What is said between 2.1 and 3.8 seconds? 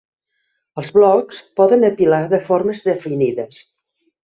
de formes definides.